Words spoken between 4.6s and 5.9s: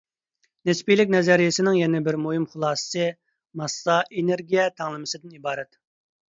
تەڭلىمىسىدىن ئىبارەت.